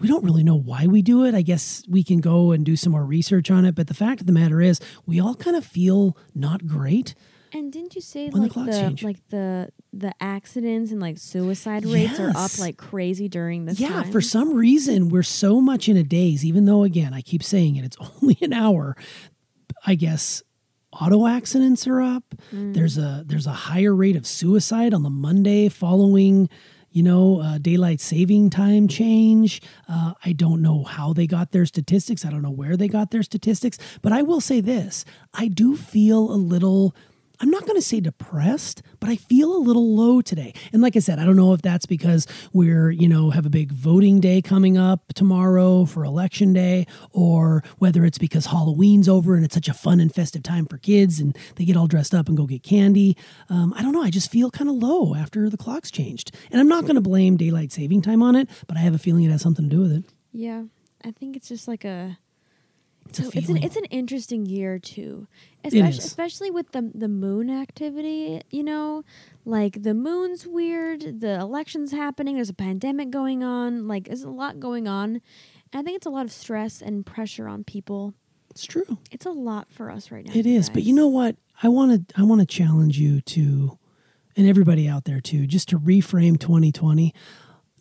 [0.00, 1.34] we don't really know why we do it.
[1.34, 3.74] I guess we can go and do some more research on it.
[3.74, 7.14] But the fact of the matter is, we all kind of feel not great.
[7.54, 11.18] And didn't you say When the like clocks the like the the accidents and like
[11.18, 14.10] suicide rates are up like crazy during this yeah, time?
[14.10, 17.76] for some reason, we're so much in a daze, even though, again, I keep saying
[17.76, 18.96] it, it's only an hour.
[19.84, 20.42] I guess
[20.92, 22.24] auto accidents are up.
[22.52, 22.74] Mm.
[22.74, 26.48] There's a there's a higher rate of suicide on the Monday following,
[26.90, 29.60] you know, uh, daylight saving time change.
[29.88, 32.24] Uh, I don't know how they got their statistics.
[32.24, 33.78] I don't know where they got their statistics.
[34.02, 36.94] But I will say this: I do feel a little.
[37.42, 40.54] I'm not going to say depressed, but I feel a little low today.
[40.72, 43.50] And like I said, I don't know if that's because we're, you know, have a
[43.50, 49.34] big voting day coming up tomorrow for election day, or whether it's because Halloween's over
[49.34, 52.14] and it's such a fun and festive time for kids and they get all dressed
[52.14, 53.16] up and go get candy.
[53.48, 54.04] Um, I don't know.
[54.04, 56.30] I just feel kind of low after the clocks changed.
[56.52, 58.98] And I'm not going to blame daylight saving time on it, but I have a
[58.98, 60.04] feeling it has something to do with it.
[60.32, 60.62] yeah,
[61.04, 62.18] I think it's just like a.
[63.08, 65.26] It's so it's an it's an interesting year too,
[65.64, 68.42] especially especially with the the moon activity.
[68.50, 69.04] You know,
[69.44, 71.20] like the moon's weird.
[71.20, 72.36] The election's happening.
[72.36, 73.86] There's a pandemic going on.
[73.86, 75.20] Like there's a lot going on.
[75.72, 78.14] And I think it's a lot of stress and pressure on people.
[78.50, 78.98] It's true.
[79.10, 80.32] It's a lot for us right now.
[80.34, 81.36] It is, but you know what?
[81.62, 83.78] I want to I want to challenge you to
[84.36, 87.14] and everybody out there too, just to reframe 2020.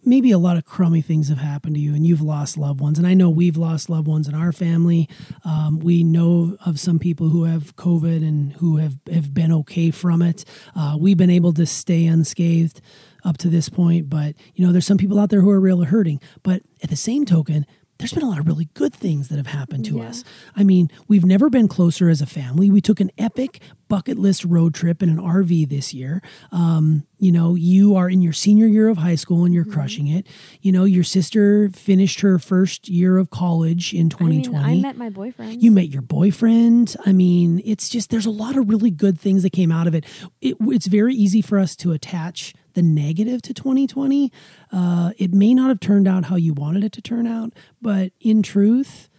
[0.04, 2.98] Maybe a lot of crummy things have happened to you and you've lost loved ones.
[2.98, 5.08] And I know we've lost loved ones in our family.
[5.46, 9.92] Um, we know of some people who have COVID and who have, have been okay
[9.92, 10.44] from it.
[10.76, 12.82] Uh, we've been able to stay unscathed
[13.24, 14.10] up to this point.
[14.10, 16.20] But, you know, there's some people out there who are really hurting.
[16.44, 17.66] But at the same token,
[18.02, 20.10] there's been a lot of really good things that have happened to Yeah.
[20.10, 20.24] us.
[20.56, 22.70] I mean, we've never been closer as a family.
[22.72, 26.22] We took an epic bucket list road trip in an RV this year.
[26.52, 29.74] Um, you know, you are in your senior year of high school and you're Mm-hmm.
[29.74, 30.26] crushing it.
[30.62, 34.80] You know, your sister finished her first year of college in I mean, 2020.
[34.80, 35.62] I met my boyfriend.
[35.62, 36.96] You met your boyfriend.
[37.06, 39.94] I mean, it's just there's a lot of really good things that came out of
[39.94, 40.06] it.
[40.42, 44.32] it it's very easy for us to attach the negative to 2020.
[44.72, 48.12] Uh, it may not have turned out how you wanted it to turn out, but
[48.20, 49.10] in truth,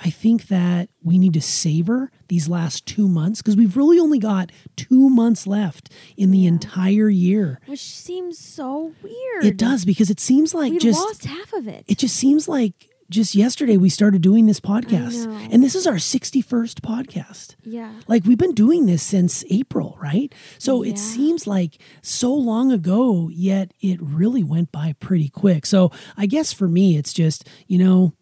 [0.00, 4.20] I think that we need to savor these last two months because we've really only
[4.20, 7.58] got two months left in the entire year.
[7.66, 9.44] which seems so weird.
[9.44, 11.84] It does because it seems like We just lost half of it.
[11.88, 15.26] it just seems like just yesterday we started doing this podcast.
[15.52, 17.56] And this is our 61st podcast.
[17.64, 17.92] Yeah.
[18.06, 20.34] like we've been doing this since april right?
[20.58, 20.92] So Yeah.
[20.92, 25.66] it seems like so long ago yet it really went by pretty quick.
[25.66, 28.12] So i guess for me it's just you know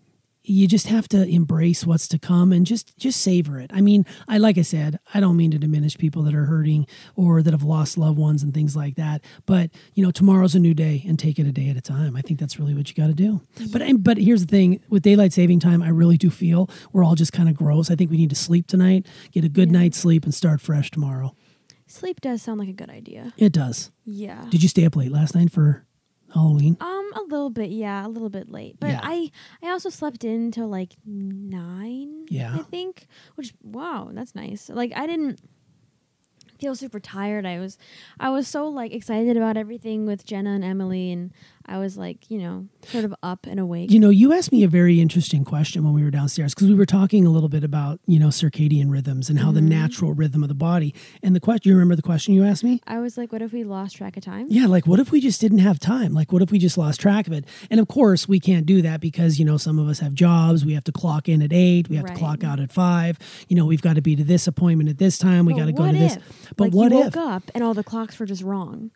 [0.49, 3.71] you just have to embrace what's to come and just just savor it.
[3.75, 6.87] I mean i like i said i don't mean to diminish people that are hurting
[7.17, 10.59] or that have lost loved ones and things like that but you know tomorrow's a
[10.59, 12.17] new day and take it a day at a time.
[12.17, 13.73] I think that's really what you got to do mm-hmm.
[13.73, 17.15] but but here's the thing with daylight saving time i really do feel we're all
[17.17, 17.91] just kind of gross.
[17.91, 19.81] I think we need to sleep tonight get a good Yeah.
[19.81, 21.35] night's sleep and start fresh tomorrow.
[21.89, 23.33] Sleep does sound like a good idea.
[23.39, 23.91] it does.
[24.05, 24.45] Yeah.
[24.51, 25.86] did you stay up late last night for
[26.37, 28.77] halloween Um, a little bit, yeah, a little bit late.
[28.79, 29.01] But Yeah.
[29.03, 29.31] I
[29.63, 32.27] I also slept in till like nine.
[32.29, 32.55] Yeah.
[32.55, 33.07] I think.
[33.37, 34.69] Which wow, that's nice.
[34.69, 35.41] Like I didn't
[36.59, 37.45] feel super tired.
[37.45, 37.77] I was
[38.19, 41.33] I was so like excited about everything with Jenna and Emily and
[41.69, 43.91] I was like, you know, sort of up and awake.
[43.91, 46.75] You know, you asked me a very interesting question when we were downstairs because we
[46.75, 49.69] were talking a little bit about, you know, circadian rhythms and how the mm-hmm.
[49.71, 50.95] natural rhythm of the body.
[51.23, 52.81] And the question, you remember the question you asked me?
[52.87, 54.47] I was like, what if we lost track of time?
[54.49, 56.15] Yeah, like what if we just didn't have time?
[56.15, 57.45] Like what if we just lost track of it?
[57.71, 60.65] And of course, we can't do that because, you know, some of us have jobs.
[60.65, 62.15] We have to clock in at eight, we have Right.
[62.15, 63.19] to clock out at five.
[63.49, 65.45] You know, we've got to be to this appointment at this time.
[65.45, 66.17] We got to go to this.
[66.17, 67.17] if, But like, what you if?
[67.17, 68.91] woke up and all the clocks were just wrong?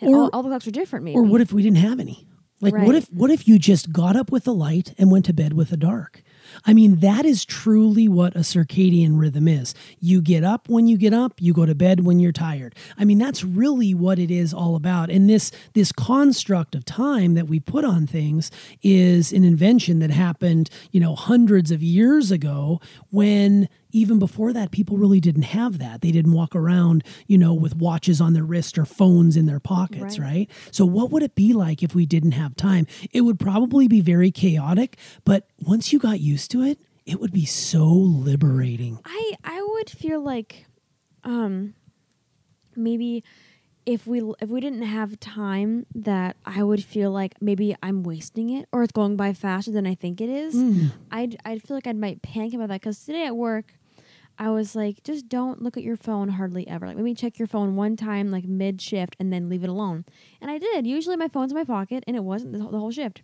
[0.00, 1.16] And Or- all, all the clocks are different, maybe.
[1.16, 2.26] Or what if we didn't have any?
[2.62, 5.32] Like what if what if you just got up with the light and went to
[5.32, 6.22] bed with the dark?
[6.66, 9.74] I mean, that is truly what a circadian rhythm is.
[9.98, 12.74] You get up when you get up, you go to bed when you're tired.
[12.98, 15.08] I mean, that's really what it is all about.
[15.08, 18.50] And this this construct of time that we put on things
[18.82, 22.78] is an invention that happened, you know, hundreds of years ago
[23.10, 26.00] when even before that, people really didn't have that.
[26.00, 29.60] They didn't walk around, you know, with watches on their wrist or phones in their
[29.60, 30.48] pockets, Right.
[30.48, 30.50] right?
[30.70, 32.86] So, what would it be like if we didn't have time?
[33.12, 37.32] It would probably be very chaotic, but once you got used to it, it would
[37.32, 38.98] be so liberating.
[39.04, 40.66] I I would feel like
[41.24, 41.74] um
[42.76, 43.24] maybe
[43.86, 48.50] if we if we didn't have time that I would feel like maybe I'm wasting
[48.50, 50.54] it or it's going by faster than I think it is.
[50.54, 50.90] Mm.
[51.10, 53.74] I'd I'd feel like I might panic about that cuz today at work
[54.40, 56.86] I was like just don't look at your phone hardly ever.
[56.86, 60.06] Like maybe check your phone one time like mid shift and then leave it alone.
[60.40, 60.86] And I did.
[60.86, 63.20] Usually my phone's in my pocket and it wasn't the whole, shift.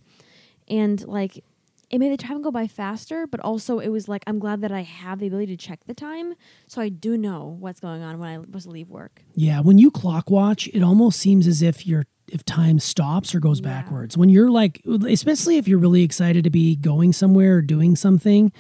[0.69, 1.43] And like
[1.89, 4.73] it made the time go by faster, but also it was like I'm glad that
[4.73, 6.35] I have the ability to check the time,
[6.67, 9.23] so I do know what's going on when I was to leave work.
[9.35, 13.41] Yeah, when you clock watch, it almost seems as if you're if time stops or
[13.41, 13.69] goes Yeah.
[13.71, 14.19] backwards.
[14.19, 18.53] When you're like especially if you're really excited to be going somewhere or doing something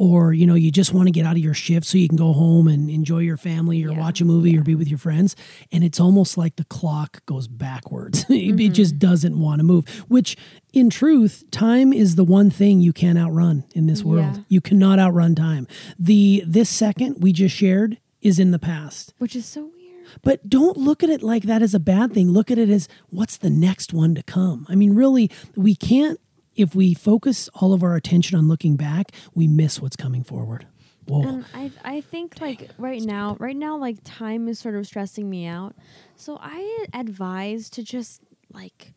[0.00, 2.16] or you know you just want to get out of your shift so you can
[2.16, 3.98] go home and enjoy your family or Yeah.
[3.98, 5.34] watch a movie or be with your friends
[5.72, 8.24] and it's almost like the clock goes backwards.
[8.30, 8.98] it it just Mm-hmm.
[9.10, 10.36] doesn't want to move, which
[10.72, 14.36] in truth, time is the one thing you can't outrun in this world.
[14.36, 14.42] Yeah.
[14.48, 15.66] You cannot outrun time.
[15.98, 19.14] The this second we just shared is in the past.
[19.18, 19.74] Which is so weird.
[20.22, 22.30] But don't look at it like that as a bad thing.
[22.30, 24.64] Look at it as what's the next one to come.
[24.68, 26.18] I mean, really, we can't,
[26.58, 30.66] if we focus all of our attention on looking back, we miss what's coming forward.
[31.06, 31.22] Whoa.
[31.22, 35.28] And I I think like right now, right now like time is sort of stressing
[35.30, 35.74] me out.
[36.16, 38.20] So I advise to just
[38.52, 38.92] like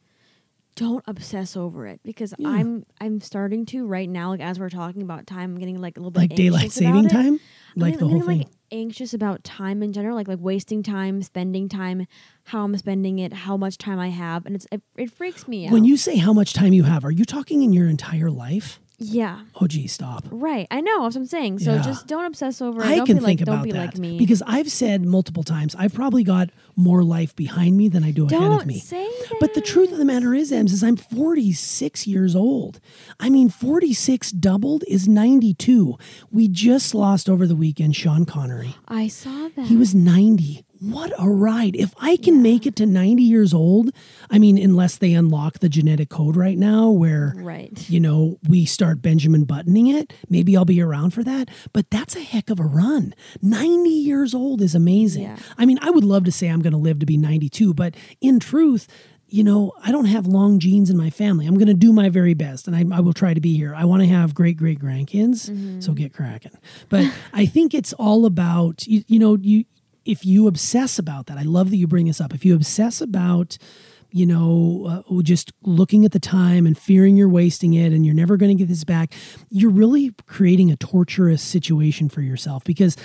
[0.76, 2.50] don't obsess over it because Yeah.
[2.50, 5.98] I'm I'm starting to right now like as we're talking about time I'm getting like
[5.98, 7.40] a little bit like daylight saving time?
[7.76, 8.48] I'm Like the I'm whole getting, thing.
[8.48, 12.08] like anxious about time in general, like like wasting time, spending time,
[12.46, 15.68] how I'm spending it, how much time I have, and it's it, it freaks me
[15.68, 15.74] out.
[15.74, 18.80] when you say how much time you have, are you talking in your entire life?
[19.04, 20.26] Yeah, Oh, gee, stop.
[20.32, 20.68] right.
[20.72, 21.60] I know that's what I'm saying.
[21.60, 21.82] So Yeah.
[21.82, 22.86] just don't obsess over it.
[22.88, 24.18] I don't can be think like, about don't be that like me.
[24.18, 28.26] because I've said multiple times I've probably got more life behind me than I do
[28.26, 28.80] ahead don't of me.
[28.80, 29.38] say that.
[29.40, 32.80] But the truth of the matter is, Ems, is I'm 46 years old.
[33.20, 35.98] I mean, 46 doubled is 92.
[36.32, 38.76] We just lost over the weekend Sean Connery.
[38.88, 39.68] I saw that.
[39.68, 40.64] He was 90.
[40.82, 41.76] What a ride.
[41.76, 43.92] If I can make it to 90 years old,
[44.32, 47.88] I mean, unless they unlock the genetic code right now where, right.
[47.88, 51.50] you know, we start Benjamin buttoning it, maybe I'll be around for that.
[51.72, 53.14] But that's a heck of a run.
[53.44, 55.24] 90 years old is amazing.
[55.24, 55.38] Yeah.
[55.56, 57.94] I mean, I would love to say I'm going to live to be 92, but
[58.20, 58.88] in truth,
[59.32, 61.48] you know, I don't have long genes in my family.
[61.48, 63.74] I'm going to do my very best and I, I will try to be here.
[63.74, 65.46] I want to have great, great grandkids.
[65.46, 65.94] So mm-hmm.
[65.94, 66.52] get cracking.
[66.90, 69.64] But I think it's all about, you, you know, you,
[70.06, 72.34] if you obsess about that, I love that you bring this up.
[72.34, 73.58] If you obsess about,
[74.12, 78.16] you know, uh, just looking at the time and fearing you're wasting it and you're
[78.16, 79.14] never going to get this back,
[79.50, 82.98] you're really creating a torturous situation for yourself because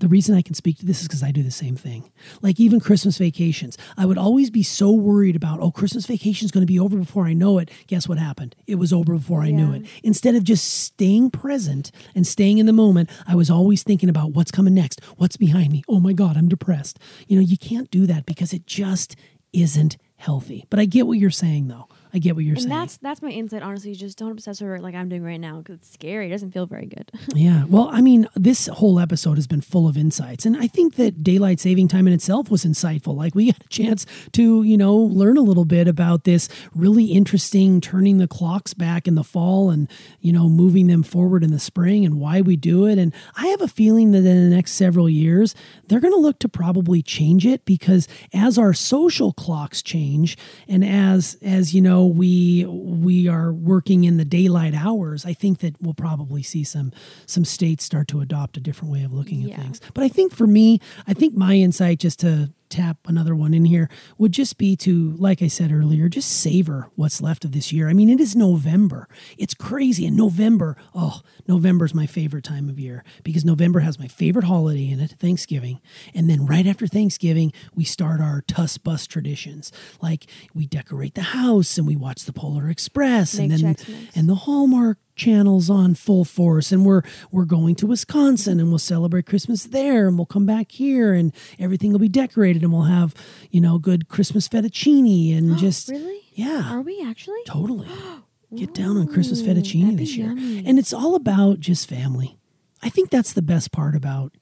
[0.00, 2.10] the reason I can speak to this is because I do the same thing.
[2.42, 6.50] Like even Christmas vacations, I would always be so worried about, oh, Christmas vacation is
[6.50, 7.70] going to be over before I know it.
[7.86, 8.56] Guess what happened?
[8.66, 9.86] It was over before I knew it.
[10.02, 14.32] Instead of just staying present and staying in the moment, I was always thinking about
[14.32, 15.84] what's coming next, what's behind me.
[15.88, 16.98] Oh my God, I'm depressed.
[17.28, 19.16] You know, you can't do that because it just
[19.52, 20.66] isn't healthy.
[20.70, 21.88] But I get what you're saying, though.
[22.12, 22.70] I get what you're And saying.
[22.70, 23.62] that's that's my insight.
[23.62, 26.26] Honestly, just don't obsess over it like I'm doing right now because it's scary.
[26.26, 27.10] It doesn't feel very good.
[27.34, 27.64] Yeah.
[27.66, 30.44] Well, I mean, this whole episode has been full of insights.
[30.44, 33.14] And I think that daylight saving time in itself was insightful.
[33.16, 37.06] Like, we got a chance to, you know, learn a little bit about this really
[37.06, 39.88] interesting turning the clocks back in the fall and,
[40.20, 42.98] you know, moving them forward in the spring and why we do it.
[42.98, 45.54] And I have a feeling that in the next several years,
[45.86, 50.36] they're going to look to probably change it because as our social clocks change
[50.68, 55.58] and as, as, you know, we, we are working in the daylight hours, I think
[55.60, 56.92] that we'll probably see some,
[57.26, 59.56] some states start to adopt a different way of looking at Yeah.
[59.62, 59.80] things.
[59.94, 63.64] But I think for me, I think my insight, just to tap another one in
[63.64, 63.88] here,
[64.18, 67.88] would just be to, like I said earlier, just savor what's left of this year.
[67.88, 69.08] I mean, it is November.
[69.36, 70.06] It's crazy.
[70.06, 74.46] And November, oh, November is my favorite time of year because November has my favorite
[74.46, 75.80] holiday in it, Thanksgiving.
[76.14, 79.72] And then right after Thanksgiving, we start our Tuss Bus traditions.
[80.00, 83.76] Like we decorate the house and we watch the Polar Express and then
[84.14, 88.78] and the Hallmark channels on full force and we're we're going to Wisconsin and we'll
[88.78, 92.82] celebrate Christmas there and we'll come back here and everything will be decorated and we'll
[92.84, 93.14] have,
[93.50, 96.20] you know, good Christmas fettuccine and just really?
[96.32, 96.70] yeah.
[96.72, 97.42] Are we actually?
[97.46, 97.88] Totally.
[98.54, 100.28] Get down on Christmas fettuccine this year.
[100.28, 100.64] yummy.
[100.66, 102.36] And it's all about just family.
[102.82, 104.32] I think that's the best part about,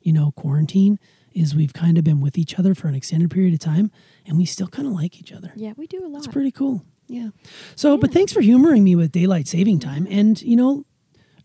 [0.00, 0.98] you know, quarantine
[1.34, 3.90] is we've kind of been with each other for an extended period of time
[4.26, 5.52] and we still kind of like each other.
[5.54, 6.18] Yeah, we do a lot.
[6.18, 6.82] It's pretty cool.
[7.08, 7.30] Yeah.
[7.74, 10.84] So, but thanks for humoring me with daylight saving time and, you know,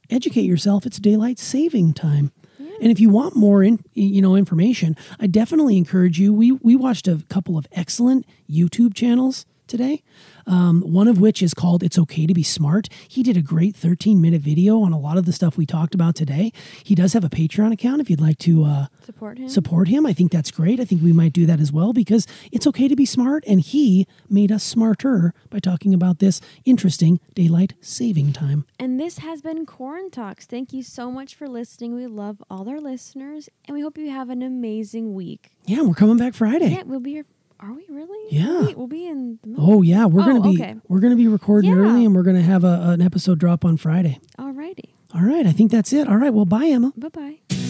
[0.10, 0.86] educate yourself.
[0.86, 2.32] It's daylight saving time.
[2.60, 2.72] yeah.
[2.82, 6.34] And if you want more, in, you know, information, I definitely encourage you.
[6.34, 10.04] We we watched a couple of excellent YouTube channels today.
[10.46, 13.76] Um, one of which is called "It's Okay to Be Smart." He did a great
[13.76, 16.52] 13 minute video on a lot of the stuff we talked about today.
[16.84, 19.50] He does have a Patreon account if you'd like to uh, Support him.
[19.50, 20.06] support him.
[20.06, 20.80] I think that's great.
[20.80, 23.62] I think we might do that as well because it's okay to be smart, and
[23.62, 28.66] he made us smarter by talking about this interesting daylight saving time.
[28.80, 30.46] And this has been Corn Talks.
[30.46, 31.96] Thank you so much for listening.
[31.96, 35.52] We love all our listeners, and we hope you have an amazing week.
[35.66, 36.70] Yeah, we're coming back Friday.
[36.70, 37.26] Yeah, we'll be here.
[37.64, 38.28] Are we really?
[38.30, 38.48] Yeah.
[38.60, 39.72] We'll be, we'll be in the middle.
[39.76, 40.76] Oh yeah, we're Oh, gonna be okay.
[40.90, 41.78] we're gonna be recording Yeah.
[41.78, 44.20] early, and we're gonna have a, an episode drop on Friday.
[44.38, 44.90] Alrighty.
[45.16, 46.10] All right, I think that's it.
[46.10, 46.92] All right, well, bye, Emma.
[46.98, 47.63] Bye bye.